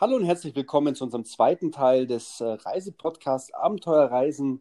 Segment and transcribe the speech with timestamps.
[0.00, 4.60] Hallo und herzlich willkommen zu unserem zweiten Teil des äh, Reisepodcasts Abenteuerreisen.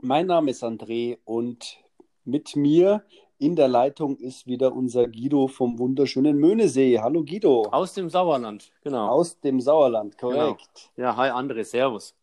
[0.00, 1.78] Mein Name ist André und
[2.24, 3.02] mit mir
[3.38, 7.00] in der Leitung ist wieder unser Guido vom wunderschönen Möhnesee.
[7.00, 7.62] Hallo Guido.
[7.72, 9.08] Aus dem Sauerland, genau.
[9.08, 10.90] Aus dem Sauerland, korrekt.
[10.94, 11.08] Genau.
[11.08, 12.14] Ja, hi André, servus.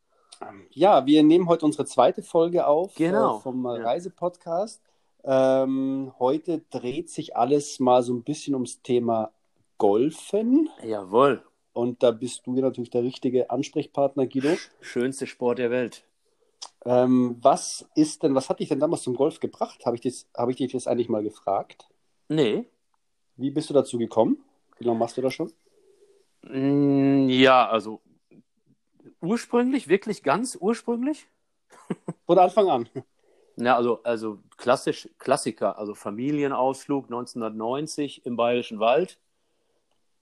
[0.71, 3.37] Ja, wir nehmen heute unsere zweite Folge auf Genau.
[3.37, 3.83] äh, vom äh, Ja.
[3.83, 4.81] Reisepodcast.
[5.23, 9.31] Ähm, heute dreht sich alles mal so ein bisschen ums Thema
[9.77, 10.69] Golfen.
[10.83, 11.43] Jawohl.
[11.73, 14.57] Und da bist du ja natürlich der richtige Ansprechpartner, Guido.
[14.81, 16.03] Schönste Sport der Welt.
[16.85, 19.85] Ähm, was ist denn, was hat dich denn damals zum Golf gebracht?
[19.85, 21.87] Habe ich, das- habe ich dich das eigentlich mal gefragt?
[22.27, 22.65] Nee.
[23.37, 24.43] Wie bist du dazu gekommen?
[24.77, 25.51] Wie lange machst du das schon?
[26.43, 28.01] Mm, Ja, also
[29.21, 31.27] ursprünglich, wirklich ganz ursprünglich.
[32.25, 32.89] Von Anfang an.
[33.57, 39.19] Ja, also, also klassisch, Klassiker, also Familienausflug 1990 im Bayerischen Wald.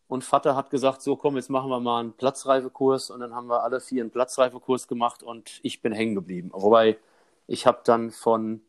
[0.09, 3.11] Und Vater hat gesagt, so komm, jetzt machen wir mal einen Platzreifekurs.
[3.11, 6.49] Und dann haben wir alle vier einen Platzreifekurs gemacht und ich bin hängen geblieben.
[6.51, 6.97] Wobei
[7.45, 8.61] ich habe dann von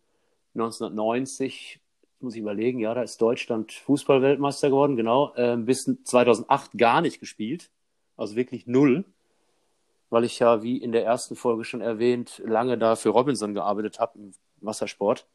[0.54, 1.80] 1990,
[2.20, 7.20] muss ich überlegen, ja, da ist Deutschland Fußballweltmeister geworden, genau, äh, bis 2008 gar nicht
[7.20, 7.70] gespielt.
[8.18, 9.06] Also wirklich null.
[10.10, 13.98] Weil ich ja, wie in der ersten Folge schon erwähnt, lange da für Robinson gearbeitet
[13.98, 15.26] habe im Wassersport.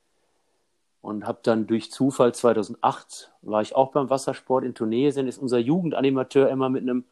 [1.05, 5.59] Und habe dann durch Zufall 2008 war ich auch beim Wassersport in Tunesien, ist unser
[5.59, 7.03] Jugendanimateur immer mit einem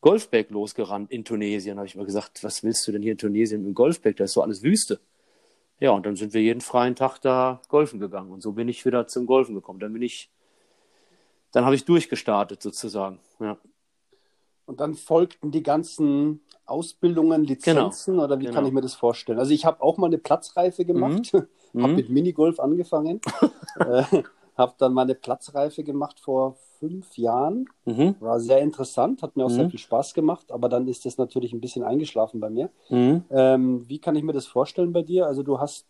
[0.00, 1.76] Golfbag losgerannt in Tunesien.
[1.76, 4.16] habe ich mal gesagt, was willst du denn hier in Tunesien mit dem Golfbag?
[4.16, 5.00] Da ist so alles Wüste.
[5.80, 8.30] Ja, und dann sind wir jeden freien Tag da golfen gegangen.
[8.30, 9.80] Und so bin ich wieder zum Golfen gekommen.
[9.80, 10.30] Dann bin ich,
[11.52, 13.20] dann habe ich durchgestartet sozusagen.
[13.38, 13.58] Ja.
[14.66, 18.54] Und dann folgten die ganzen Ausbildungen, Lizenzen oder wie Genau.
[18.56, 19.38] kann ich mir das vorstellen?
[19.38, 21.94] Also ich habe auch mal eine Platzreife gemacht, habe Mhm.
[21.94, 23.20] mit Minigolf angefangen,
[23.76, 24.02] äh,
[24.56, 27.66] habe dann meine Platzreife gemacht vor fünf Jahren.
[27.84, 28.16] Mhm.
[28.18, 29.54] War sehr interessant, hat mir auch Mhm.
[29.54, 32.70] sehr viel Spaß gemacht, aber dann ist das natürlich ein bisschen eingeschlafen bei mir.
[32.90, 33.24] Mhm.
[33.30, 35.26] Ähm, wie kann ich mir das vorstellen bei dir?
[35.26, 35.86] Also du hast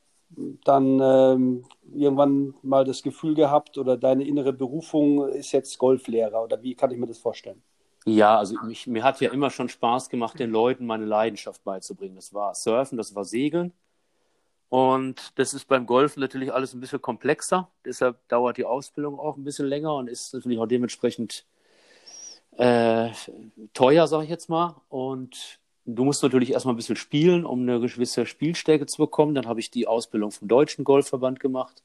[0.65, 1.65] dann ähm,
[1.95, 6.91] irgendwann mal das Gefühl gehabt oder deine innere Berufung ist jetzt Golflehrer oder wie kann
[6.91, 7.63] ich mir das vorstellen?
[8.09, 12.15] Ja, also mich, mir hat ja immer schon Spaß gemacht, den Leuten meine Leidenschaft beizubringen.
[12.15, 13.73] Das war Surfen, das war Segeln.
[14.69, 17.69] Und das ist beim Golfen natürlich alles ein bisschen komplexer.
[17.85, 21.45] Deshalb dauert die Ausbildung auch ein bisschen länger und ist natürlich auch dementsprechend
[22.59, 23.11] äh,
[23.75, 24.77] teuer, sage ich jetzt mal.
[24.89, 29.35] Und du musst natürlich erstmal ein bisschen spielen, um eine gewisse Spielstärke zu bekommen.
[29.35, 31.83] Dann habe ich die Ausbildung vom Deutschen Golfverband gemacht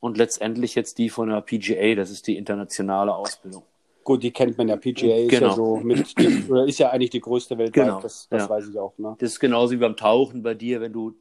[0.00, 1.94] und letztendlich jetzt die von der PGA.
[1.94, 3.62] Das ist die internationale Ausbildung.
[4.08, 4.76] Gut, die kennt man ja.
[4.78, 5.54] PGA ist ja Genau.
[5.54, 6.14] so mit,
[6.48, 7.84] oder ist ja eigentlich die größte weltweit.
[7.84, 8.48] Genau, Das, das ja.
[8.48, 8.96] weiß ich auch.
[8.96, 9.14] Ne?
[9.18, 11.14] Das ist genauso wie beim Tauchen bei dir, wenn du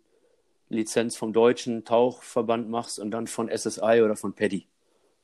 [0.70, 4.68] Lizenz vom deutschen Tauchverband machst und dann von SSI oder von PADI.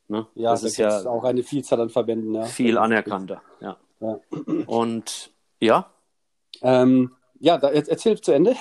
[0.10, 0.28] Ne?
[0.36, 2.36] Ja, das da ist ja auch eine Vielzahl an Verbänden.
[2.36, 2.44] Ja.
[2.44, 3.42] viel anerkannter.
[3.62, 3.78] Ja.
[4.02, 4.20] Ja,
[4.66, 5.32] Und
[5.62, 5.90] ja,
[6.64, 8.58] ähm, ja da, erzähl zu Ende.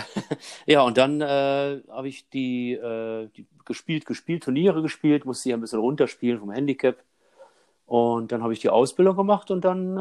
[0.66, 5.56] ja, und dann äh, habe ich die, äh, die gespielt, gespielt, Turniere gespielt, musste hier
[5.56, 7.02] ein bisschen runterspielen vom Handicap.
[7.86, 10.00] Und dann habe ich die Ausbildung gemacht und dann äh,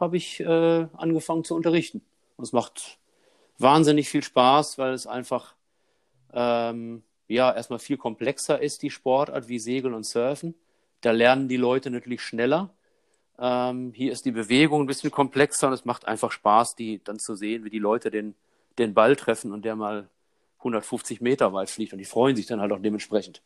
[0.00, 2.02] habe ich äh, angefangen zu unterrichten.
[2.36, 2.98] Und es macht
[3.58, 5.54] wahnsinnig viel Spaß, weil es einfach
[6.32, 10.54] ähm, ja erstmal viel komplexer ist, die Sportart wie Segeln und Surfen.
[11.02, 12.70] Da lernen die Leute natürlich schneller.
[13.38, 17.18] Ähm, hier ist die Bewegung ein bisschen komplexer und es macht einfach Spaß, die dann
[17.18, 18.34] zu sehen, wie die Leute den,
[18.78, 20.08] den Ball treffen und der mal
[20.58, 23.40] 150 Meter weit fliegt und die freuen sich dann halt auch dementsprechend.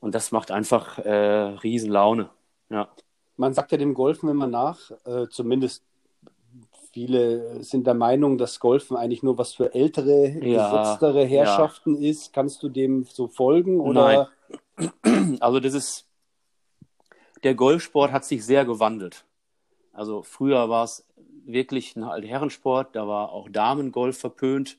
[0.00, 2.30] Und das macht einfach äh, riesen Laune.
[2.70, 2.88] Ja.
[3.36, 5.84] Man sagt ja dem Golfen immer nach, äh, zumindest
[6.92, 12.32] viele sind der Meinung, dass Golfen eigentlich nur was für ältere, Ja, gesetztere Herrschaften ist.
[12.32, 13.80] Kannst du dem so folgen?
[13.80, 14.30] Oder?
[15.40, 16.06] Also das ist,
[17.42, 19.24] der Golfsport hat sich sehr gewandelt.
[19.92, 21.06] Also früher war es
[21.44, 24.78] wirklich ein Altherrensport, da war auch Damengolf verpönt.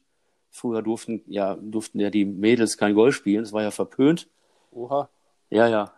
[0.50, 4.28] Früher durften ja, durften ja die Mädels kein Golf spielen, das war ja verpönt.
[4.72, 5.10] Oha.
[5.50, 5.94] Ja, ja.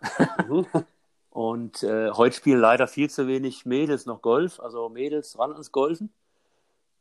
[0.48, 0.66] Mhm.
[1.30, 5.72] Und äh, heute spielen leider viel zu wenig Mädels noch Golf, also Mädels ran ans
[5.72, 6.12] Golfen.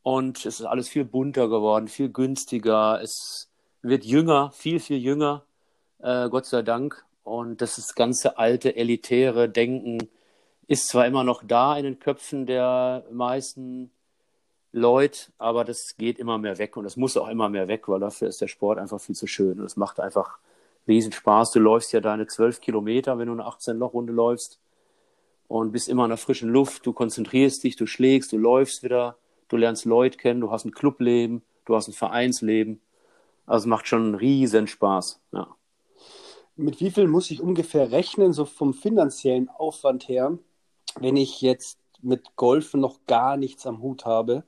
[0.04, 3.02] Und es ist alles viel bunter geworden, viel günstiger.
[3.02, 3.50] Es
[3.82, 5.44] wird jünger, viel, viel jünger,
[6.00, 7.06] äh, Gott sei Dank.
[7.24, 10.10] Und das ist ganze alte, elitäre Denken
[10.68, 13.92] ist zwar immer noch da in den Köpfen der meisten
[14.72, 18.00] Leute, aber das geht immer mehr weg und es muss auch immer mehr weg, weil
[18.00, 19.60] dafür ist der Sport einfach viel zu schön.
[19.60, 20.38] Und es macht einfach
[20.90, 21.52] riesen Spaß.
[21.52, 24.60] Du läufst ja deine zwölf Kilometer, wenn du eine 18-Loch-Runde läufst
[25.48, 26.86] und bist immer in der frischen Luft.
[26.86, 30.72] Du konzentrierst dich, du schlägst, du läufst wieder, du lernst Leute kennen, du hast ein
[30.72, 32.82] Clubleben, du hast ein Vereinsleben.
[33.46, 35.22] Also es macht schon einen riesen Spaß.
[35.32, 35.48] Ja.
[36.56, 40.38] Mit wie viel muss ich ungefähr rechnen, so vom finanziellen Aufwand her,
[41.00, 44.44] wenn ich jetzt mit Golfen noch gar nichts am Hut habe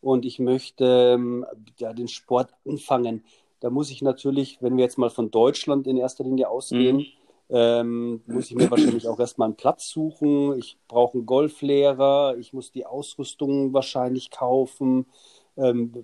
[0.00, 1.46] und ich möchte ähm,
[1.78, 3.24] ja, den Sport anfangen,
[3.64, 7.04] da muss ich natürlich, wenn wir jetzt mal von Deutschland in erster Linie ausgehen, mhm.
[7.48, 10.58] ähm, muss ich mir wahrscheinlich auch erstmal einen Platz suchen.
[10.58, 15.06] Ich brauche einen Golflehrer, ich muss die Ausrüstung wahrscheinlich kaufen.
[15.56, 15.94] Ähm,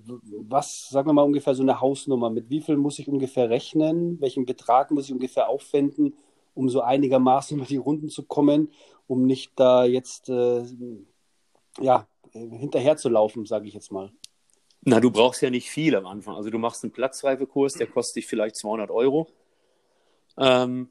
[0.49, 2.31] was, sagen wir mal, ungefähr so eine Hausnummer?
[2.31, 4.19] Mit wie viel muss ich ungefähr rechnen?
[4.23, 6.15] Welchen Betrag muss ich ungefähr aufwenden,
[6.55, 8.71] um so einigermaßen über die Runden zu kommen,
[9.07, 10.65] um nicht da jetzt äh,
[11.79, 14.11] ja, hinterher zu laufen, sage ich jetzt mal?
[14.83, 16.37] Na, du brauchst ja nicht viel am Anfang.
[16.37, 19.29] Also du machst einen Platzreifekurs, der kostet dich vielleicht 200 Euro.
[20.39, 20.89] Ähm,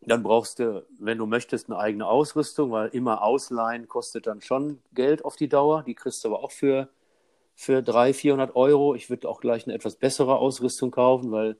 [0.00, 4.80] dann brauchst du, wenn du möchtest, eine eigene Ausrüstung, weil immer ausleihen kostet dann schon
[4.94, 5.82] Geld auf die Dauer.
[5.82, 6.88] Die kriegst du aber auch für,
[7.54, 8.94] für 300, 400 Euro.
[8.94, 11.56] Ich würde auch gleich eine etwas bessere Ausrüstung kaufen, weil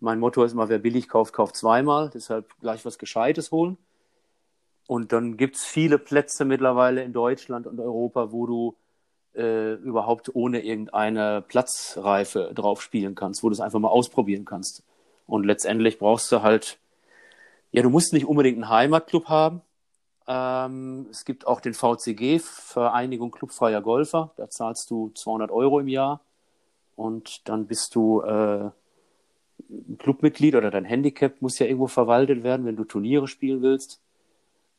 [0.00, 2.10] mein Motto ist immer, wer billig kauft, kauft zweimal.
[2.12, 3.78] Deshalb gleich was Gescheites holen.
[4.86, 8.76] Und dann gibt es viele Plätze mittlerweile in Deutschland und Europa, wo du
[9.38, 14.82] äh, überhaupt ohne irgendeine Platzreife drauf spielen kannst, wo du es einfach mal ausprobieren kannst.
[15.26, 16.78] Und letztendlich brauchst du halt,
[17.70, 19.62] ja, du musst nicht unbedingt einen Heimatclub haben.
[20.26, 24.32] Ähm, es gibt auch den VCG, Vereinigung Clubfreier Golfer.
[24.36, 26.20] Da zahlst du 200 Euro im Jahr
[26.96, 28.70] und dann bist du äh,
[29.98, 34.00] Clubmitglied oder dein Handicap muss ja irgendwo verwaltet werden, wenn du Turniere spielen willst.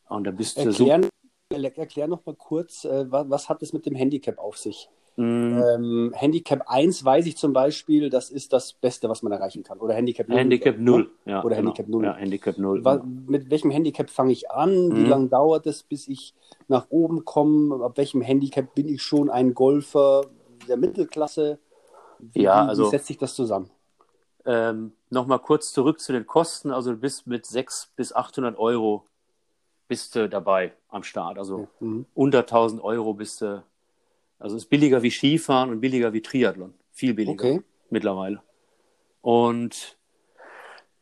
[0.08, 1.12] Und da bist Erklären, du so
[1.52, 4.90] erklär noch mal kurz, äh, was, was, hat es mit dem Handicap auf sich?
[5.16, 5.62] Mm.
[5.62, 9.80] Ähm, Handicap 1 weiß ich zum Beispiel, das ist das Beste, was man erreichen kann.
[9.80, 10.38] Oder Handicap 0.
[10.38, 11.10] Handicap 0, ne?
[11.26, 11.44] ja.
[11.44, 11.70] Oder genau.
[11.70, 12.06] Handicap 0.
[12.06, 12.86] Ja, Handicap 0.
[12.86, 14.90] Was, mit welchem Handicap fange ich an?
[14.90, 14.96] Mm.
[14.96, 16.36] Wie lange dauert es, bis ich
[16.68, 17.84] nach oben komme?
[17.84, 20.26] Ab welchem Handicap bin ich schon ein Golfer
[20.68, 21.58] der Mittelklasse?
[22.20, 23.72] Wie, ja, also, wie setzt sich das zusammen?
[24.46, 26.70] Ähm, Nochmal kurz zurück zu den Kosten.
[26.70, 29.06] Also du bist mit 600 bis 800 Euro
[29.90, 31.38] bist du dabei am Start.
[31.38, 32.06] Also mhm.
[32.14, 33.62] unter 1000 Euro bist du,
[34.38, 36.74] also ist billiger wie Skifahren und billiger wie Triathlon.
[36.94, 37.62] Viel billiger okay.
[37.90, 38.42] mittlerweile.
[39.22, 39.98] Und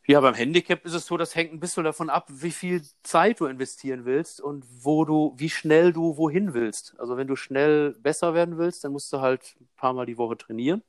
[0.07, 3.42] ja, beim Handicap ist es so, das hängt ein bisschen davon ab, wie viel Zeit
[3.42, 6.95] du investieren willst und wo du, wie schnell du wohin willst.
[6.98, 10.18] Also wenn du schnell besser werden willst, dann musst du halt ein paar Mal die
[10.18, 10.81] Woche trainieren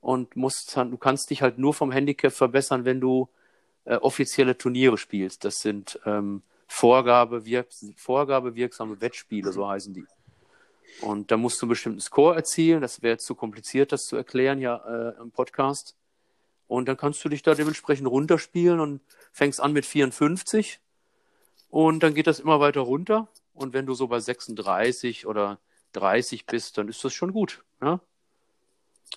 [0.00, 3.28] und musst, du kannst dich halt nur vom Handicap verbessern, wenn du
[3.84, 5.44] äh, offizielle Turniere spielst.
[5.44, 10.06] Das sind ähm, Vorgabe, wirk Vorgabe wirksame Wettspiele, so heißen die.
[11.00, 12.80] Und da musst du einen bestimmten Score erzielen.
[12.80, 15.96] Das wäre zu kompliziert, das zu erklären ja äh, im Podcast.
[16.66, 19.00] Und dann kannst du dich da dementsprechend runterspielen und
[19.32, 20.80] fängst an mit 54.
[21.68, 23.28] Und dann geht das immer weiter runter.
[23.52, 25.58] Und wenn du so bei 36 oder
[25.92, 27.64] 30 bist, dann ist das schon gut.
[27.82, 28.00] Ja?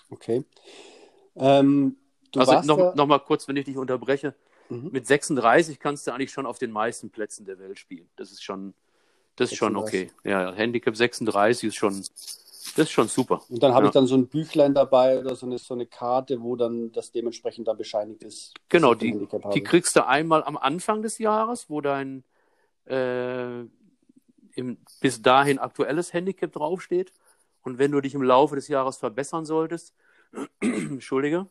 [0.09, 0.43] Okay.
[1.35, 1.97] Ähm,
[2.35, 2.93] also noch, ja...
[2.95, 4.33] noch mal kurz, wenn ich dich unterbreche.
[4.69, 4.89] Mhm.
[4.91, 8.09] Mit 36 kannst du eigentlich schon auf den meisten Plätzen der Welt spielen.
[8.15, 8.73] Das ist schon,
[9.35, 10.11] das ist schon okay.
[10.23, 13.41] Ja, Handicap 36 ist schon, das ist schon super.
[13.49, 13.89] Und dann habe ja.
[13.89, 17.11] ich dann so ein Büchlein dabei oder so eine, so eine Karte, wo dann das
[17.11, 18.53] dementsprechend dann bescheinigt ist.
[18.69, 22.23] Genau, die, die kriegst du einmal am Anfang des Jahres, wo dein
[22.85, 23.59] äh,
[24.55, 27.13] im, bis dahin aktuelles Handicap draufsteht.
[27.61, 29.93] Und wenn du dich im Laufe des Jahres verbessern solltest,
[30.61, 31.47] Entschuldige,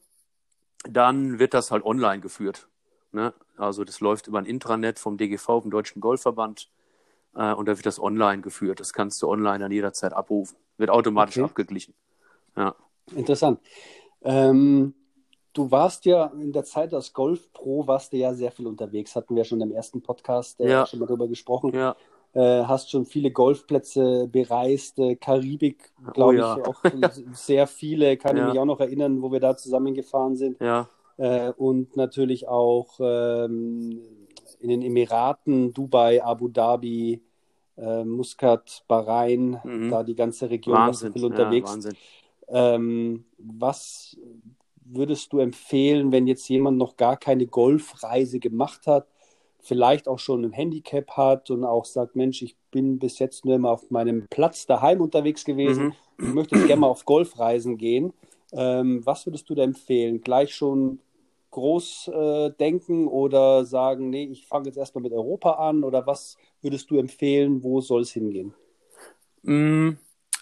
[0.88, 2.68] dann wird das halt online geführt.
[3.16, 3.32] Ne?
[3.56, 6.68] Also das läuft über ein Intranet vom DGV, vom Deutschen Golfverband.
[7.34, 8.78] Äh, und da wird das online geführt.
[8.78, 10.58] Das kannst du online an jeder Zeit abrufen.
[10.76, 11.46] Wird automatisch okay.
[11.46, 11.94] abgeglichen.
[12.56, 12.74] Ja.
[13.14, 13.60] Interessant.
[14.22, 14.92] Ähm,
[15.54, 19.16] du warst ja in der Zeit als Golf Pro, warst du ja sehr viel unterwegs.
[19.16, 20.86] Hatten wir schon im ersten Podcast äh, ja.
[20.86, 21.72] schon mal darüber gesprochen.
[21.72, 21.96] Ja.
[22.34, 26.58] Äh, hast schon viele Golfplätze bereist, äh, Karibik, glaube oh, ja.
[26.58, 26.82] ich, auch
[27.32, 30.60] sehr viele, kann ich mich auch noch erinnern, wo wir da zusammengefahren sind.
[30.60, 30.86] Ja
[31.18, 34.00] äh, und natürlich auch ähm,
[34.60, 37.22] in den Emiraten, Dubai, Abu Dhabi,
[37.76, 39.90] äh, Muscat, Bahrain, mhm.
[39.90, 41.12] da die ganze Region Wahnsinn.
[41.12, 41.78] viel unterwegs.
[42.48, 44.16] Ja, ähm, was
[44.84, 49.08] würdest du empfehlen, wenn jetzt jemand noch gar keine Golfreise gemacht hat,
[49.58, 53.56] vielleicht auch schon ein Handicap hat und auch sagt, Mensch, ich bin bis jetzt nur
[53.56, 56.28] immer auf meinem Platz daheim unterwegs gewesen, mhm.
[56.28, 58.12] ich möchte gerne mal auf Golfreisen gehen.
[58.52, 60.20] Ähm, was würdest du da empfehlen?
[60.20, 61.00] Gleich schon
[61.56, 66.36] groß äh, denken oder sagen, nee, ich fange jetzt erstmal mit Europa an oder was
[66.60, 68.54] würdest du empfehlen, wo soll es hingehen?
[69.42, 69.92] Mm,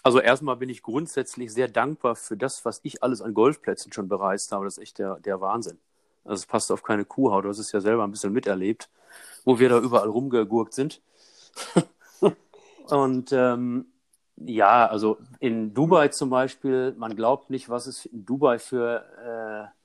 [0.03, 4.09] also erstmal bin ich grundsätzlich sehr dankbar für das, was ich alles an Golfplätzen schon
[4.09, 4.65] bereist habe.
[4.65, 5.79] Das ist echt der, der Wahnsinn.
[6.25, 8.89] Also es passt auf keine Kuhhaut, du hast es ja selber ein bisschen miterlebt,
[9.45, 11.01] wo wir da überall rumgegurkt sind.
[12.89, 13.85] Und ähm,
[14.35, 19.84] ja, also in Dubai zum Beispiel, man glaubt nicht, was es in Dubai für äh,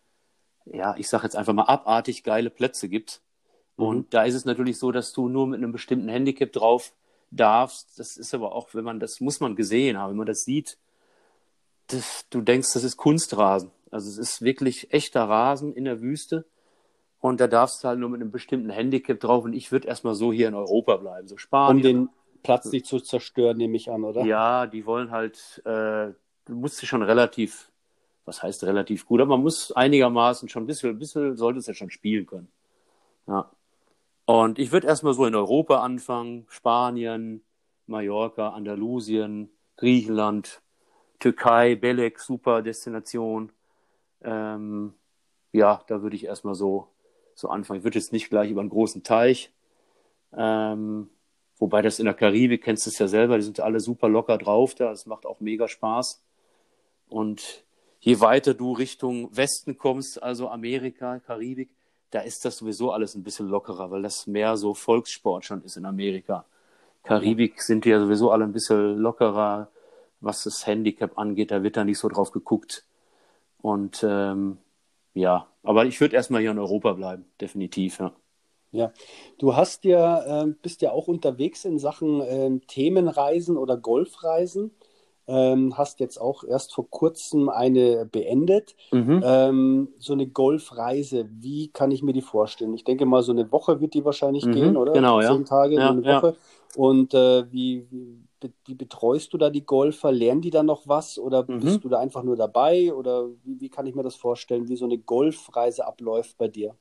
[0.67, 3.21] ja, ich sage jetzt einfach mal abartig geile Plätze gibt.
[3.77, 3.85] Mhm.
[3.85, 6.93] Und da ist es natürlich so, dass du nur mit einem bestimmten Handicap drauf
[7.31, 10.43] darfst, das ist aber auch, wenn man das muss man gesehen haben, wenn man das
[10.43, 10.79] sieht,
[11.87, 13.71] das, du denkst, das ist Kunstrasen.
[13.91, 16.47] Also es ist wirklich echter Rasen in der Wüste.
[17.21, 19.45] Und da darfst du halt nur mit einem bestimmten Handicap drauf.
[19.45, 21.29] Und ich würde erstmal so hier in Europa bleiben.
[21.29, 21.77] So Spanien.
[21.77, 22.09] Um den
[22.43, 24.25] Platz nicht zu zerstören, nehme ich an, oder?
[24.25, 26.13] Ja, die wollen halt, äh,
[26.47, 27.70] du musst dich schon relativ,
[28.31, 31.75] was heißt relativ gut, aber man muss einigermaßen schon ein bisschen, ein bisschen solltest ja
[31.75, 32.49] schon spielen können.
[33.27, 33.51] Ja.
[34.25, 37.43] Und ich würde erstmal so in Europa anfangen, Spanien,
[37.89, 40.63] Mallorca, Andalusien, Griechenland,
[41.19, 43.51] Türkei, Belek, super Destination.
[44.23, 44.95] Ähm,
[45.51, 46.87] ja, da würde ich erstmal so,
[47.35, 47.79] so anfangen.
[47.79, 49.51] Ich würde jetzt nicht gleich über einen großen Teich.
[50.37, 51.11] Ähm,
[51.59, 54.39] wobei das in der Karibik, kennst du es ja selber, die sind alle super locker
[54.39, 54.93] drauf da.
[54.93, 56.23] Es macht auch mega Spaß.
[57.09, 57.65] Und
[58.01, 61.71] je weiter du Richtung Westen kommst, also Amerika, Karibik,
[62.11, 65.77] da ist das sowieso alles ein bisschen lockerer, weil das mehr so Volkssport schon ist
[65.77, 66.45] in Amerika.
[67.05, 69.69] Karibik sind ja sowieso alle ein bisschen lockerer,
[70.21, 72.85] was das Handicap angeht, da wird da nicht so drauf geguckt.
[73.63, 74.59] Und ähm,
[75.15, 78.13] ja, aber ich würde erstmal hier in Europa bleiben, definitiv, ja.
[78.73, 78.93] Ja,
[79.39, 84.71] du hast ja, äh, bist ja auch unterwegs in Sachen äh, Themenreisen oder Golfreisen.
[85.27, 88.75] Ähm, hast jetzt auch erst vor kurzem eine beendet.
[88.93, 89.23] Mhm.
[89.23, 92.75] Ähm, so eine Golfreise, wie kann ich mir die vorstellen?
[92.75, 94.95] Ich denke mal, so eine Woche wird die wahrscheinlich Mhm, gehen, oder?
[94.95, 95.35] genau, ja.
[95.35, 96.19] Zehn Tage, Ja, eine ja.
[96.19, 96.37] Woche.
[96.77, 100.11] Und äh, wie, wie, wie betreust du da die Golfer?
[100.13, 101.61] Lernen die da noch was oder Mhm.
[101.61, 102.93] bist du da einfach nur dabei?
[102.95, 106.75] Oder wie, wie kann ich mir das vorstellen, wie so eine Golfreise abläuft bei dir?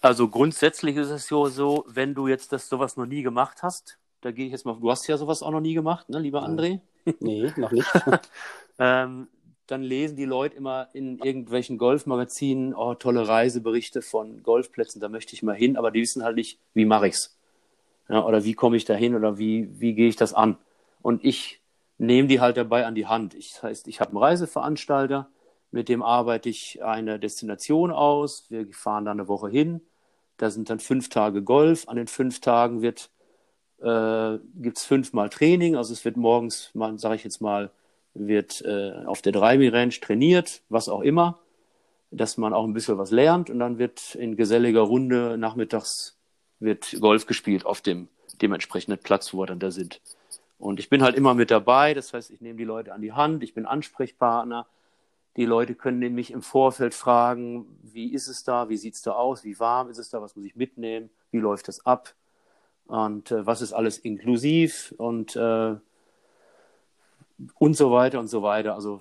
[0.00, 3.98] Also grundsätzlich ist es ja so, wenn du jetzt das sowas noch nie gemacht hast,
[4.24, 6.42] da gehe ich jetzt mal, du hast ja sowas auch noch nie gemacht, ne, lieber.
[6.42, 6.80] André?
[7.20, 7.88] Nee, noch nicht.
[8.76, 9.28] Ähm,
[9.68, 15.34] dann lesen die Leute immer in irgendwelchen Golfmagazinen, oh, tolle Reiseberichte von Golfplätzen, da möchte
[15.34, 17.38] ich mal hin, aber die wissen halt nicht, wie mache ich's?
[18.08, 20.58] Ja, oder wie komme ich da hin oder wie, wie gehe ich das an?
[21.02, 21.60] Und ich
[21.98, 23.34] nehme die halt dabei an die Hand.
[23.34, 25.28] Ich, das heißt, ich habe einen Reiseveranstalter,
[25.70, 28.46] mit dem arbeite ich eine Destination aus.
[28.48, 29.82] Wir fahren da eine Woche hin.
[30.36, 31.88] Da sind dann fünf Tage Golf.
[31.88, 33.10] An den fünf Tagen wird
[33.84, 35.76] äh, gibt es fünfmal Training.
[35.76, 37.70] Also es wird morgens, sage ich jetzt mal,
[38.14, 41.40] wird äh, auf der Dreimi Ranch trainiert, was auch immer,
[42.10, 43.50] dass man auch ein bisschen was lernt.
[43.50, 46.16] Und dann wird in geselliger Runde nachmittags
[46.60, 48.08] wird Golf gespielt auf dem
[48.40, 50.00] dementsprechenden Platz, wo wir dann da sind.
[50.56, 53.12] Und ich bin halt immer mit dabei, das heißt, ich nehme die Leute an die
[53.12, 54.66] Hand, ich bin Ansprechpartner.
[55.36, 59.12] Die Leute können mich im Vorfeld fragen, wie ist es da, wie sieht es da
[59.12, 62.14] aus, wie warm ist es da, was muss ich mitnehmen, wie läuft das ab
[62.86, 65.76] und äh, was ist alles inklusiv und äh,
[67.58, 68.74] und so weiter und so weiter.
[68.74, 69.00] Also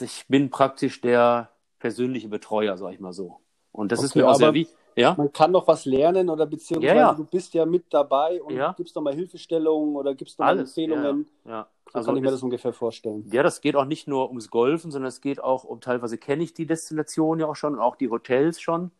[0.00, 3.40] ich bin praktisch der persönliche Betreuer, sag ich mal so.
[3.72, 4.76] Und das ist Okay, mir auch sehr wichtig.
[4.94, 5.14] Ja?
[5.16, 7.14] Man kann noch was lernen oder beziehungsweise Ja, ja.
[7.14, 8.74] du bist ja mit dabei und Ja.
[8.76, 10.68] gibst noch mal Hilfestellungen oder gibst noch mal Alles.
[10.68, 11.26] Empfehlungen.
[11.46, 11.68] Ja.
[11.86, 13.28] So Also kann ich mir das ungefähr vorstellen.
[13.32, 16.42] Ja, das geht auch nicht nur ums Golfen, sondern es geht auch um, teilweise kenne
[16.42, 18.90] ich die Destination ja auch schon und auch die Hotels schon.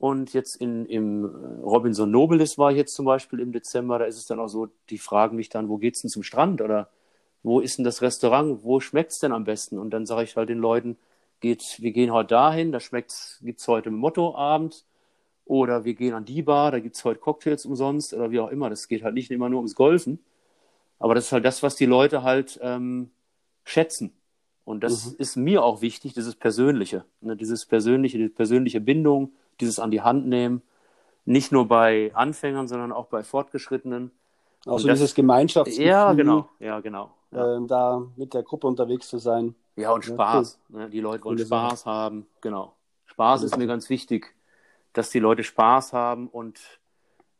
[0.00, 4.06] Und jetzt in, im äh, Robinson Nobilis war ich jetzt zum Beispiel im Dezember, da
[4.06, 6.88] ist es dann auch so, die fragen mich dann, wo geht's denn zum Strand oder
[7.42, 9.78] wo ist denn das Restaurant, wo schmeckt's denn am besten?
[9.78, 10.96] Und dann sage ich halt den Leuten,
[11.40, 14.86] geht, wir gehen heute dahin, da schmeckt's, gibt's heute Mottoabend
[15.44, 18.70] oder wir gehen an die Bar, da gibt's heute Cocktails umsonst oder wie auch immer.
[18.70, 20.18] Das geht halt nicht immer nur ums Golfen.
[20.98, 23.10] Aber das ist halt das, was die Leute halt ähm,
[23.64, 24.14] schätzen.
[24.64, 25.16] Und das Mhm.
[25.18, 27.04] ist mir auch wichtig, dieses Persönliche.
[27.20, 27.36] Ne?
[27.36, 30.62] Dieses persönliche, die persönliche Bindung, dieses an die Hand nehmen.
[31.24, 34.10] Nicht nur bei Anfängern, sondern auch bei Fortgeschrittenen.
[34.66, 36.48] Auch so dieses Gemeinschaftsgefühl, Ja, genau.
[36.58, 37.10] Ja, genau.
[37.30, 39.54] Ja, äh, da mit der Gruppe unterwegs zu sein.
[39.76, 40.58] ja und ja, Spaß.
[40.68, 40.90] Ne?
[40.90, 41.68] Die Leute wollen Coole Sache.
[41.68, 42.26] Spaß haben.
[42.40, 42.74] Genau.
[43.06, 44.34] Spaß ist mir ganz wichtig,
[44.92, 46.60] dass die Leute Spaß haben und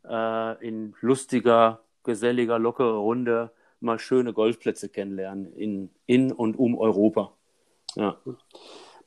[0.08, 3.50] äh, in lustiger, geselliger, lockerer Runde
[3.80, 7.32] mal schöne Golfplätze kennenlernen in, in und um Europa.
[7.96, 8.16] Ja.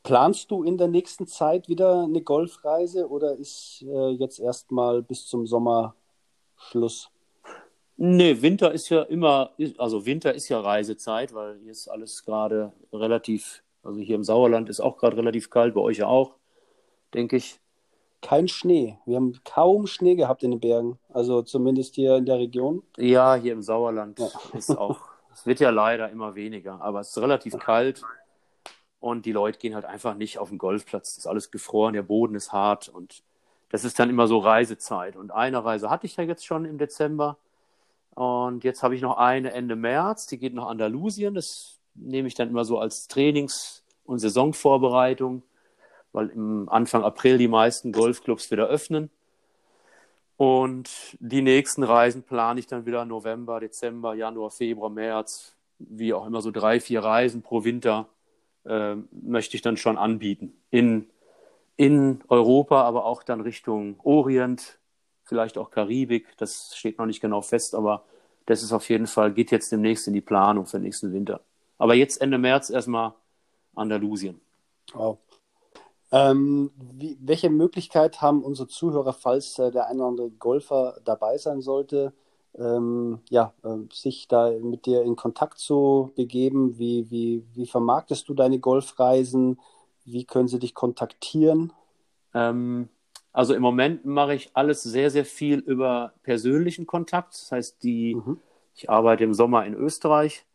[0.03, 5.25] Planst du in der nächsten Zeit wieder eine Golfreise oder ist äh, jetzt erstmal bis
[5.25, 5.95] zum Sommer
[6.57, 7.09] Schluss?
[7.95, 12.73] Nee, Winter ist ja immer, also Winter ist ja Reisezeit, weil hier ist alles gerade
[12.91, 16.35] relativ, also hier im Sauerland ist auch gerade relativ kalt, bei euch ja auch,
[17.13, 17.61] denke ich.
[18.21, 18.97] Kein Schnee.
[19.05, 20.97] Wir haben kaum Schnee gehabt in den Bergen.
[21.09, 22.83] Also zumindest hier in der Region.
[22.97, 24.29] Ja, hier im Sauerland Ja.
[24.53, 24.99] ist auch,
[25.33, 28.01] es wird ja leider immer weniger, aber es ist relativ kalt
[29.03, 31.15] und die Leute gehen halt einfach nicht auf den Golfplatz.
[31.15, 33.21] Das ist alles gefroren, der Boden ist hart und
[33.69, 35.17] das ist dann immer so Reisezeit.
[35.17, 37.37] Und eine Reise hatte ich ja jetzt schon im Dezember
[38.15, 41.33] und jetzt habe ich noch eine Ende März, die geht nach Andalusien.
[41.33, 45.43] Das nehme ich dann immer so als Trainings- und Saisonvorbereitung,
[46.13, 49.09] weil im Anfang April die meisten Golfclubs wieder öffnen.
[50.37, 56.25] Und die nächsten Reisen plane ich dann wieder November, Dezember, Januar, Februar, März, wie auch
[56.25, 58.07] immer, so drei, vier Reisen pro Winter
[58.65, 60.53] äh, möchte ich dann schon anbieten.
[60.69, 61.09] In,
[61.75, 64.79] in Europa, aber auch dann Richtung Orient,
[65.23, 66.37] vielleicht auch Karibik.
[66.37, 68.03] Das steht noch nicht genau fest, aber
[68.45, 71.41] das ist auf jeden Fall, geht jetzt demnächst in die Planung für den nächsten Winter.
[71.77, 73.13] Aber jetzt Ende März erstmal
[73.75, 74.39] Andalusien.
[74.93, 75.17] Wow.
[76.11, 81.37] Ähm, wie, welche Möglichkeit haben unsere Zuhörer, falls äh, der eine oder andere Golfer dabei
[81.37, 82.13] sein sollte,
[82.57, 86.77] ähm, ja, äh, sich da mit dir in Kontakt zu begeben?
[86.77, 89.59] Wie, wie, wie vermarktest du deine Golfreisen?
[90.05, 91.73] Wie können sie dich kontaktieren?
[92.33, 92.89] Ähm,
[93.31, 97.33] also im Moment mache ich alles sehr, sehr viel über persönlichen Kontakt.
[97.33, 98.39] Das heißt, die, mhm.
[98.75, 100.45] ich arbeite im Sommer in Österreich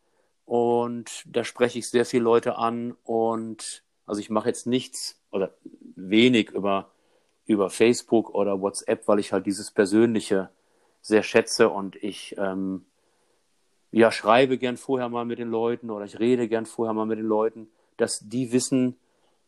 [0.44, 5.52] und da spreche ich sehr viele Leute an und also ich mache jetzt nichts oder
[5.96, 6.90] wenig über,
[7.44, 10.50] über Facebook oder WhatsApp, weil ich halt dieses Persönliche
[11.00, 12.84] sehr schätze und ich ähm,
[13.90, 17.18] ja, schreibe gern vorher mal mit den Leuten oder ich rede gern vorher mal mit
[17.18, 18.96] den Leuten, dass die wissen,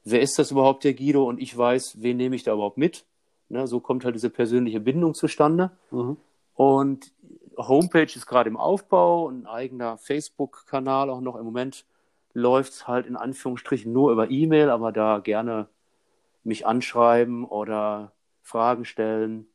[0.05, 3.05] wer ist das überhaupt, der Guido, und ich weiß, wen nehme ich da überhaupt mit.
[3.49, 5.73] Ne, so kommt halt diese persönliche Bindung zustande.
[5.91, 6.17] Mhm.
[6.55, 7.13] Und
[7.57, 11.85] Homepage ist gerade im Aufbau, ein eigener Facebook-Kanal auch noch im Moment
[12.33, 15.69] läuft es halt in Anführungsstrichen nur über E-Mail, aber da gerne
[16.45, 19.47] mich anschreiben oder Fragen stellen.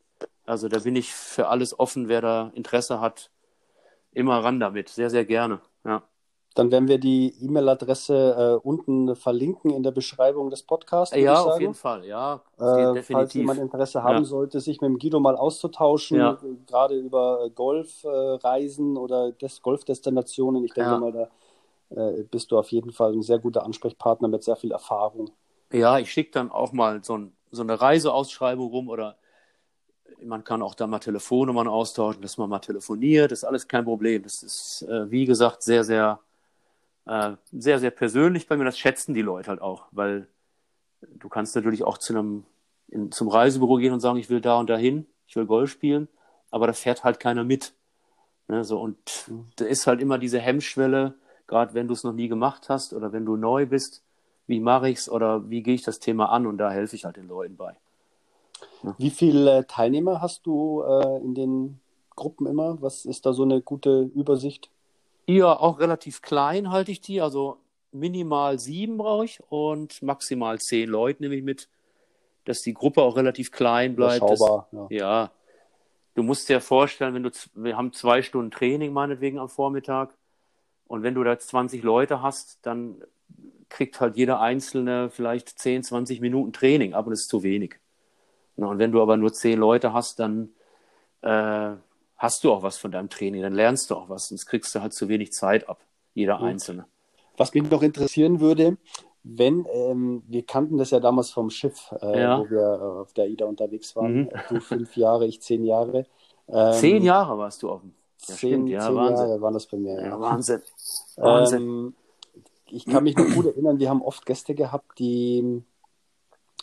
[0.45, 3.31] Also da bin ich für alles offen, wer da Interesse hat,
[4.11, 5.59] immer ran damit, sehr, sehr gerne.
[5.83, 6.03] Ja.
[6.55, 11.13] Dann werden wir die E-Mail-Adresse äh, unten verlinken in der Beschreibung des Podcasts.
[11.13, 12.41] Ja, auf jeden Fall, ja.
[12.57, 14.23] Äh, falls jemand Interesse haben ja.
[14.23, 16.37] sollte, sich mit dem Guido mal auszutauschen, ja.
[16.65, 20.63] gerade über Golfreisen äh, oder Des Golfdestinationen.
[20.63, 20.97] Ich denke ja.
[20.97, 21.27] mal, da
[21.89, 25.31] äh, bist du auf jeden Fall ein sehr guter Ansprechpartner mit sehr viel Erfahrung.
[25.73, 29.17] Ja, ich schicke dann auch mal so, ein, so eine Reiseausschreibung rum oder
[30.23, 33.83] man kann auch da mal Telefonnummern austauschen, dass man mal telefoniert, das ist alles kein
[33.83, 34.23] Problem.
[34.23, 36.19] Das ist, äh, wie gesagt, sehr, sehr,
[37.05, 38.65] äh, sehr, sehr persönlich bei mir.
[38.65, 40.27] Das schätzen die Leute halt auch, weil
[41.01, 42.45] du kannst natürlich auch zu einem,
[42.87, 46.07] in, zum Reisebüro gehen und sagen, ich will da und dahin, ich will Golf spielen,
[46.51, 47.73] aber da fährt halt keiner mit.
[48.47, 48.97] Ne, so, und
[49.55, 51.15] da ist halt immer diese Hemmschwelle,
[51.47, 54.03] gerade wenn du es noch nie gemacht hast oder wenn du neu bist,
[54.47, 57.05] wie mache ich es oder wie gehe ich das Thema an und da helfe ich
[57.05, 57.75] halt den Leuten bei.
[58.97, 61.79] Wie viele Teilnehmer hast du äh, in den
[62.15, 62.81] Gruppen immer?
[62.81, 64.69] Was ist da so eine gute Übersicht?
[65.27, 67.57] Ja, auch relativ klein halte ich die, also
[67.91, 71.69] minimal sieben brauche ich und maximal zehn Leute nehme ich mit,
[72.43, 74.23] dass die Gruppe auch relativ klein bleibt.
[74.23, 74.97] Überschaubar, das, ja.
[74.97, 75.31] ja.
[76.13, 80.13] Du musst dir vorstellen, wenn du, wir haben zwei Stunden Training meinetwegen am Vormittag
[80.87, 83.01] und wenn du da 20 Leute hast, dann
[83.69, 87.79] kriegt halt jeder Einzelne vielleicht 10, 20 Minuten Training, aber das ist zu wenig.
[88.57, 90.49] Und wenn du aber nur 10 Leute hast, dann
[91.21, 91.75] äh,
[92.17, 94.29] hast du auch was von deinem Training, dann lernst du auch was.
[94.29, 95.81] Sonst kriegst du halt zu wenig Zeit ab,
[96.13, 96.45] jeder mhm.
[96.45, 96.85] Einzelne.
[97.37, 98.77] Was mich noch interessieren würde,
[99.23, 102.39] wenn, ähm, wir kannten das ja damals vom Schiff, äh, ja.
[102.39, 104.13] wo wir äh, auf der AIDA unterwegs waren.
[104.13, 104.29] Mhm.
[104.49, 106.05] Du fünf Jahre, ich zehn Jahre.
[106.47, 107.95] Ähm, zehn Jahre warst du auf dem
[108.27, 108.95] ja, zehn, ja, zehn.
[108.95, 109.99] Jahre waren das bei mir.
[109.99, 110.61] Ja, Wahnsinn.
[111.17, 111.61] Wahnsinn.
[111.61, 111.95] Ähm,
[112.69, 115.63] ich kann mich noch gut erinnern, wir haben oft Gäste gehabt, die,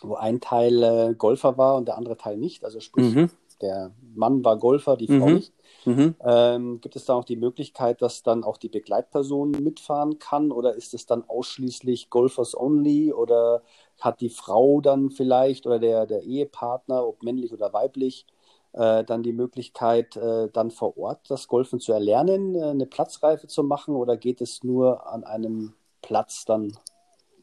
[0.05, 2.65] wo ein Teil äh, Golfer war und der andere Teil nicht.
[2.65, 3.31] Also sprich, mhm.
[3.61, 5.35] der Mann war Golfer, die Frau mhm.
[5.35, 5.53] nicht.
[5.85, 6.15] Mhm.
[6.25, 10.75] Ähm, gibt es da auch die Möglichkeit, dass dann auch die Begleitperson mitfahren kann oder
[10.75, 13.63] ist es dann ausschließlich Golfers only oder
[14.01, 18.27] hat die Frau dann vielleicht oder der, der Ehepartner, ob männlich oder weiblich,
[18.73, 23.47] äh, dann die Möglichkeit, äh, dann vor Ort das Golfen zu erlernen, äh, eine Platzreife
[23.47, 26.73] zu machen oder geht es nur an einem Platz dann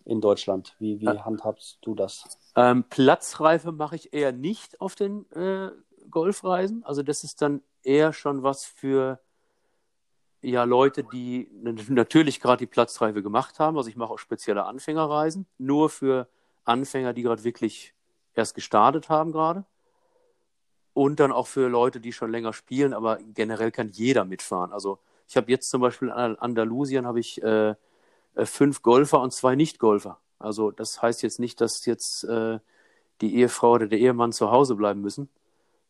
[0.09, 0.75] in Deutschland?
[0.79, 2.23] Wie, wie äh, handhabst du das?
[2.55, 5.69] Ähm, Platzreife mache ich eher nicht auf den äh,
[6.09, 6.83] Golfreisen.
[6.83, 9.19] Also das ist dann eher schon was für
[10.41, 11.49] ja, Leute, die
[11.89, 13.77] natürlich gerade die Platzreife gemacht haben.
[13.77, 16.27] Also ich mache auch spezielle Anfängerreisen, nur für
[16.63, 17.93] Anfänger, die gerade wirklich
[18.33, 19.65] erst gestartet haben gerade
[20.93, 24.71] und dann auch für Leute, die schon länger spielen, aber generell kann jeder mitfahren.
[24.71, 27.75] Also ich habe jetzt zum Beispiel in Andalusien habe ich äh,
[28.35, 30.19] fünf Golfer und zwei Nicht-Golfer.
[30.39, 32.59] Also das heißt jetzt nicht, dass jetzt äh,
[33.21, 35.29] die Ehefrau oder der Ehemann zu Hause bleiben müssen.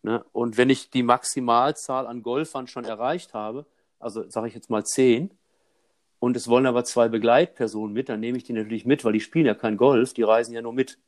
[0.02, 0.23] Ne?
[0.32, 3.65] Und wenn ich die Maximalzahl an Golfern schon erreicht habe,
[3.99, 5.32] also sage ich jetzt mal zehn,
[6.19, 9.21] und es wollen aber zwei Begleitpersonen mit, dann nehme ich die natürlich mit, weil die
[9.21, 10.99] spielen ja kein Golf, die reisen ja nur mit.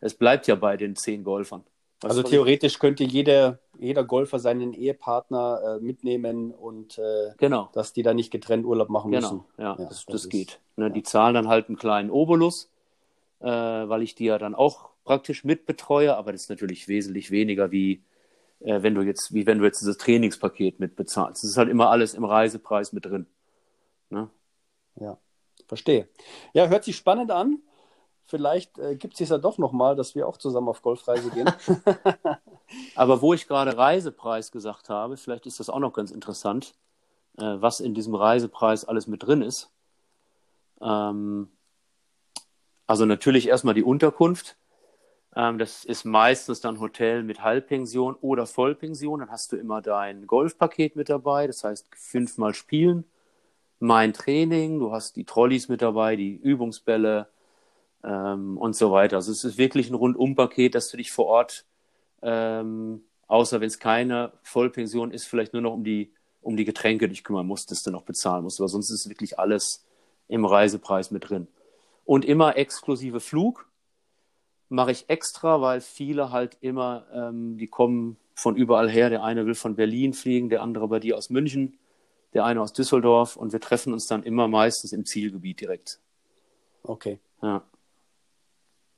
[0.00, 1.64] Es bleibt ja bei den zehn Golfern.
[2.00, 7.68] Was also theoretisch könnte jeder, jeder Golfer seinen Ehepartner äh, mitnehmen und äh, genau.
[7.74, 9.32] dass die da nicht getrennt Urlaub machen genau.
[9.32, 9.44] müssen.
[9.58, 10.60] Ja, ja das, das, das ist, geht.
[10.76, 10.90] Ne, ja.
[10.90, 12.70] Die zahlen dann halt einen kleinen Obolus,
[13.40, 17.70] äh, weil ich die ja dann auch praktisch mitbetreue, aber das ist natürlich wesentlich weniger
[17.70, 18.02] wie,
[18.60, 21.44] äh, wenn du jetzt, wie wenn du jetzt dieses Trainingspaket mit bezahlst.
[21.44, 23.26] Das ist halt immer alles im Reisepreis mit drin.
[24.08, 24.30] Ne?
[24.96, 25.18] Ja,
[25.66, 26.08] verstehe.
[26.54, 27.58] Ja, hört sich spannend an.
[28.30, 31.50] Vielleicht äh, gibt es sich ja doch nochmal, dass wir auch zusammen auf Golfreise gehen.
[32.94, 36.74] Aber wo ich gerade Reisepreis gesagt habe, vielleicht ist das auch noch ganz interessant,
[37.38, 39.72] äh, was in diesem Reisepreis alles mit drin ist.
[40.80, 41.48] Ähm,
[42.86, 44.56] also natürlich erstmal die Unterkunft.
[45.34, 49.18] Ähm, das ist meistens dann Hotel mit Halbpension oder Vollpension.
[49.18, 53.04] Dann hast du immer dein Golfpaket mit dabei, das heißt fünfmal spielen,
[53.80, 57.28] mein Training, du hast die Trolleys mit dabei, die Übungsbälle
[58.04, 59.16] ähm, und so weiter.
[59.16, 61.64] Also es ist wirklich ein Rundumpaket, dass du dich vor Ort,
[62.22, 67.08] ähm, außer wenn es keine Vollpension ist, vielleicht nur noch um die, um die Getränke
[67.08, 68.60] dich kümmern musst, dass du noch bezahlen musst.
[68.60, 69.84] Aber sonst ist wirklich alles
[70.28, 71.48] im Reisepreis mit drin.
[72.04, 73.68] Und immer exklusive Flug
[74.68, 79.10] mache ich extra, weil viele halt immer, ähm, die kommen von überall her.
[79.10, 81.78] Der eine will von Berlin fliegen, der andere bei dir aus München,
[82.32, 86.00] der eine aus Düsseldorf und wir treffen uns dann immer meistens im Zielgebiet direkt.
[86.82, 87.18] Okay.
[87.42, 87.62] Ja.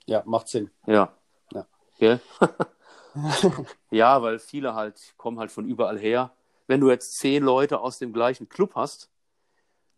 [0.05, 0.69] Ja, macht Sinn.
[0.85, 1.13] Ja.
[1.51, 1.65] Ja.
[1.97, 2.19] Gell?
[3.91, 6.31] ja, weil viele halt kommen halt von überall her.
[6.67, 9.09] Wenn du jetzt zehn Leute aus dem gleichen Club hast,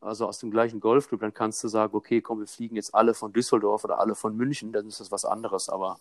[0.01, 3.13] also aus dem gleichen Golfclub, dann kannst du sagen, okay, komm, wir fliegen jetzt alle
[3.13, 5.97] von Düsseldorf oder alle von München, dann ist das was anderes, aber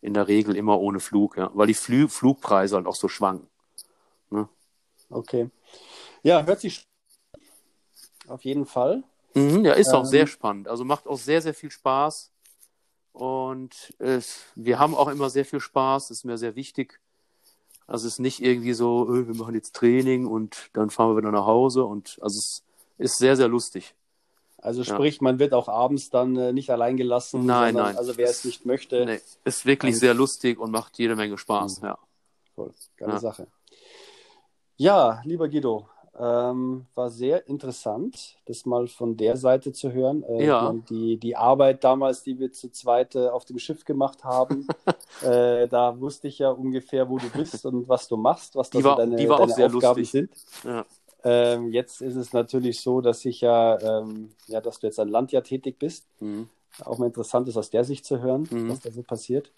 [0.00, 3.48] in der Regel immer ohne Flug, ja, weil die Flü Flugpreise halt auch so schwanken.
[4.30, 4.48] Ne?
[5.10, 5.50] Okay.
[6.22, 6.86] Ja, hört sich
[8.28, 9.04] auf jeden Fall.
[9.34, 10.68] Mhm, ja, ist ähm, auch sehr spannend.
[10.68, 12.31] Also macht auch sehr, sehr viel Spaß.
[13.12, 16.98] Und es, wir haben auch immer sehr viel Spaß, das ist mir sehr wichtig.
[17.86, 21.18] Also es ist nicht irgendwie so, öh, wir machen jetzt Training und dann fahren wir
[21.18, 21.84] wieder nach Hause.
[21.84, 22.64] Und also es
[22.98, 23.94] ist sehr, sehr lustig.
[24.58, 25.24] Also sprich, ja.
[25.24, 27.44] man wird auch abends dann äh, nicht allein gelassen.
[27.44, 27.98] Nein, sondern, nein.
[27.98, 29.04] Also wer es nicht möchte.
[29.04, 31.80] Nee, ist wirklich sehr lustig und macht jede Menge Spaß.
[31.80, 31.86] Mhm.
[31.88, 31.98] Ja.
[32.54, 33.18] Voll, geile ja.
[33.18, 33.48] Sache.
[34.76, 40.22] Ja, lieber Guido, ähm, war sehr interessant, das mal von der Seite zu hören.
[40.24, 40.74] Äh, ja.
[40.90, 44.66] die, die Arbeit damals, die wir zu zweit äh, auf dem Schiff gemacht haben,
[45.22, 48.84] äh, da wusste ich ja ungefähr, wo du bist und was du machst, was die
[48.84, 50.10] war, deine, die war deine Aufgaben lustig.
[50.10, 50.30] sind.
[50.64, 50.84] Ja.
[51.24, 55.08] Ähm, jetzt ist es natürlich so, dass ich ja, ähm, ja, dass du jetzt an
[55.08, 56.06] Land ja tätig bist.
[56.20, 56.48] Mhm.
[56.84, 58.70] Auch mal interessant ist, aus der Sicht zu hören, mhm.
[58.70, 59.52] was da so passiert.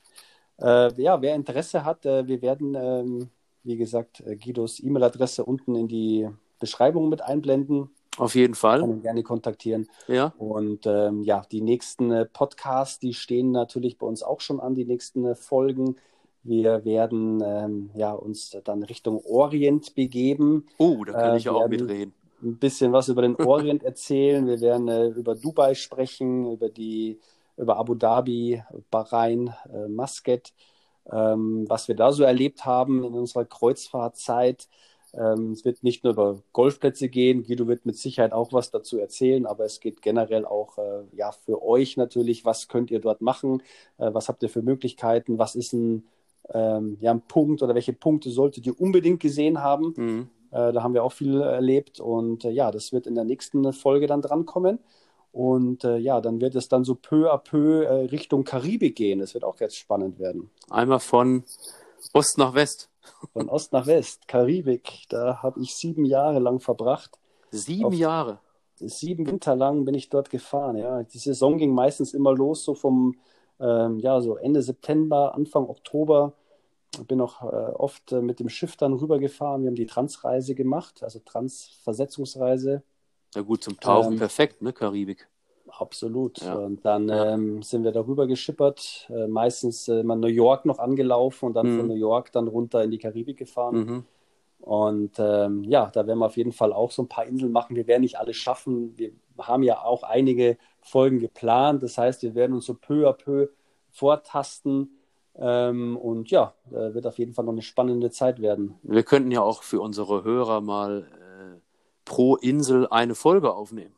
[0.61, 3.31] Äh, ja, wer Interesse hat, äh, wir werden, ähm,
[3.64, 7.90] wie gesagt, äh, Guidos E-Mail-Adresse unten in die Beschreibung mit einblenden.
[8.17, 8.81] Auf jeden Fall.
[8.81, 9.88] Kann ihn gerne kontaktieren.
[10.07, 10.33] Ja.
[10.38, 14.75] Und ähm, ja, die nächsten äh, Podcasts, die stehen natürlich bei uns auch schon an,
[14.75, 15.97] die nächsten äh, Folgen.
[16.45, 20.67] Wir werden ähm, ja, uns dann Richtung Orient begeben.
[20.79, 22.14] Oh, da kann äh, ich ja auch mitreden.
[22.43, 24.47] Ein bisschen was über den Orient erzählen.
[24.47, 27.19] Wir werden äh, über Dubai sprechen, über die
[27.57, 30.53] über Abu Dhabi, Bahrain, äh, Muscat,
[31.11, 34.69] ähm, was wir da so erlebt haben in unserer Kreuzfahrtzeit.
[35.16, 37.44] Ähm, es wird nicht nur über Golfplätze gehen.
[37.44, 41.33] Guido wird mit Sicherheit auch was dazu erzählen, aber es geht generell auch äh, ja
[41.33, 42.44] für euch natürlich.
[42.44, 43.62] Was könnt ihr dort machen?
[43.98, 45.38] Äh, was habt ihr für Möglichkeiten?
[45.38, 46.05] Was ist ein
[46.53, 49.94] ähm, ja, ein Punkt oder welche Punkte solltet ihr unbedingt gesehen haben.
[49.96, 50.29] Mhm.
[50.50, 53.72] Äh, da haben wir auch viel erlebt und äh, ja, das wird in der nächsten
[53.72, 54.79] Folge dann drankommen.
[55.33, 59.18] Und äh, ja, dann wird es dann so peu à peu äh, Richtung Karibik gehen.
[59.18, 60.50] Das wird auch jetzt spannend werden.
[60.70, 61.42] Einmal von
[62.12, 62.88] Ost nach West.
[63.33, 65.05] Von Ost nach West, Karibik.
[65.09, 67.19] Da habe ich sieben Jahre lang verbracht.
[67.51, 68.38] Sieben Auf, Jahre?
[68.77, 70.77] Sieben Winter lang bin ich dort gefahren.
[70.77, 73.17] Ja, die Saison ging meistens immer los, so vom
[73.61, 76.35] ähm, ja, so Ende September, Anfang Oktober.
[77.09, 79.62] Bin auch äh, oft äh, mit dem Schiff dann rübergefahren.
[79.62, 82.83] Wir haben die Transreise gemacht, also Transversetzungsreise.
[83.35, 85.29] Ja gut, zum Tauchen ähm, perfekt, ne, Karibik.
[85.79, 86.41] Absolut.
[86.41, 86.55] Ja.
[86.55, 87.35] Und dann ja.
[87.35, 91.73] ähm, sind wir darüber geschippert, äh, meistens äh, mal New York noch angelaufen und dann
[91.73, 91.79] mhm.
[91.79, 93.77] von New York dann runter in die Karibik gefahren.
[93.77, 94.05] Mhm.
[94.61, 97.77] Und ähm, ja, da werden wir auf jeden Fall auch so ein paar Inseln machen.
[97.77, 98.97] Wir werden nicht alles schaffen.
[98.97, 101.83] Wir haben ja auch einige Folgen geplant.
[101.83, 103.49] Das heißt, wir werden uns so peu à peu
[103.91, 104.99] vortasten.
[105.37, 108.77] Ähm, und ja, äh, wird auf jeden Fall noch eine spannende Zeit werden.
[108.83, 111.61] Wir könnten ja auch für unsere Hörer mal äh,
[112.05, 113.95] pro Insel eine Folge aufnehmen.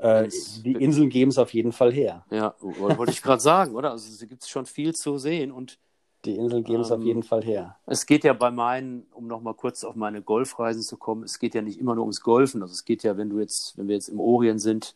[0.00, 0.28] Äh,
[0.64, 2.24] die Inseln geben es auf jeden Fall her.
[2.30, 3.90] Ja, wollte ich gerade sagen, oder?
[3.90, 5.78] Also es gibt schon viel zu sehen und
[6.24, 7.76] die Inseln geben es ähm, auf jeden Fall her.
[7.86, 11.54] Es geht ja bei meinen, um nochmal kurz auf meine Golfreisen zu kommen, es geht
[11.54, 12.62] ja nicht immer nur ums Golfen.
[12.62, 14.94] Also es geht ja, wenn du jetzt, wenn wir jetzt im Orient sind,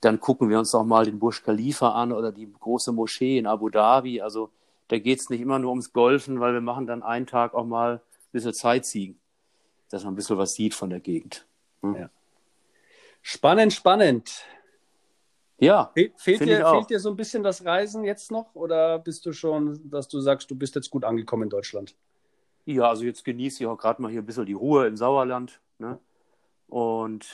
[0.00, 3.46] dann gucken wir uns auch mal den Burj Khalifa an oder die große Moschee in
[3.46, 4.20] Abu Dhabi.
[4.20, 4.50] Also
[4.88, 7.66] da geht es nicht immer nur ums Golfen, weil wir machen dann einen Tag auch
[7.66, 8.00] mal ein
[8.32, 9.18] bisschen Zeit ziehen,
[9.90, 11.46] dass man ein bisschen was sieht von der Gegend.
[11.82, 11.96] Hm?
[11.96, 12.10] Ja.
[13.26, 14.44] Spannend, spannend.
[15.58, 19.24] Ja, Fe fehlt, dir, fehlt dir so ein bisschen das Reisen jetzt noch oder bist
[19.24, 21.96] du schon, dass du sagst, du bist jetzt gut angekommen in Deutschland?
[22.66, 25.60] ja, also jetzt genieße ich auch gerade mal hier ein bisschen die Ruhe im Sauerland.
[25.78, 25.98] Ne?
[26.68, 27.26] Und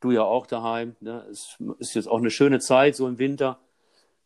[0.00, 0.96] du ja auch daheim.
[1.00, 1.26] Ne?
[1.30, 3.58] Es ist jetzt auch eine schöne Zeit, so im Winter,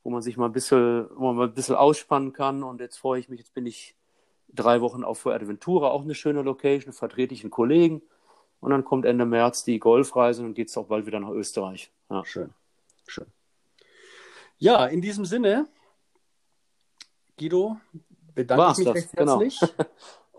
[0.04, 2.62] wo man sich mal ein bisschen, wo man mal ein bisschen ausspannen kann.
[2.62, 3.96] Und jetzt freue ich mich, jetzt bin ich
[4.48, 8.02] drei Wochen auf Fuerteventura, auch eine schöne Location, vertrete ich einen Kollegen.
[8.62, 11.30] Und dann kommt Ende März die Golfreise und dann geht es auch bald wieder nach
[11.30, 11.90] Österreich.
[12.08, 12.24] Ja.
[12.24, 12.50] Schön,
[13.08, 13.26] schön.
[14.58, 15.66] Ja, in diesem Sinne,
[17.36, 17.78] Guido,
[18.36, 19.40] bedanke War's ich mich recht genau.
[19.40, 19.60] herzlich.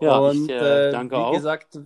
[0.00, 1.32] Ja, Und ich äh, äh, danke wie auch.
[1.32, 1.78] gesagt,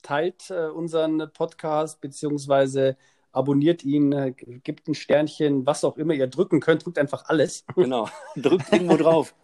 [0.00, 2.96] teilt äh, unseren Podcast beziehungsweise
[3.32, 7.64] abonniert ihn, äh, gibt ein Sternchen, was auch immer ihr drücken könnt, drückt einfach alles.
[7.74, 8.08] Genau.
[8.36, 9.34] Drückt irgendwo drauf.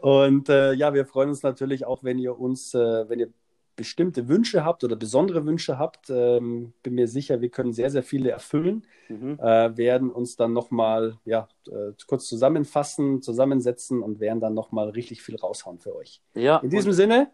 [0.00, 3.32] Und äh, ja, wir freuen uns natürlich auch, wenn ihr uns, äh, wenn ihr
[3.80, 6.10] bestimmte Wünsche habt oder besondere Wünsche habt.
[6.10, 8.86] Ähm, bin mir sicher, wir können sehr, sehr viele erfüllen.
[9.08, 9.38] Mhm.
[9.40, 15.22] Äh, werden uns dann nochmal ja, äh, kurz zusammenfassen, zusammensetzen und werden dann nochmal richtig
[15.22, 16.20] viel raushauen für euch.
[16.34, 17.30] Ja, In diesem Sinne,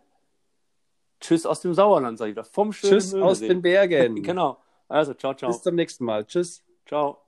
[1.18, 2.44] Tschüss aus dem Sauerland, sag ich wieder.
[2.44, 3.48] Vom schönen tschüss aus Möhnesee.
[3.48, 4.22] den Bergen.
[4.22, 4.58] Genau.
[4.86, 5.50] Also, ciao, ciao.
[5.50, 6.24] Bis zum nächsten Mal.
[6.24, 6.62] Tschüss.
[6.86, 7.25] Ciao.